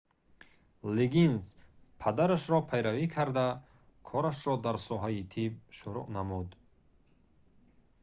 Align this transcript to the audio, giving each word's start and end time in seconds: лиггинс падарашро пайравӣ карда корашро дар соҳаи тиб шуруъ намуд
лиггинс 0.95 1.45
падарашро 2.01 2.59
пайравӣ 2.69 3.05
карда 3.15 3.47
корашро 4.09 4.55
дар 4.65 4.77
соҳаи 4.87 5.21
тиб 5.31 5.53
шуруъ 5.77 6.05
намуд 6.15 6.49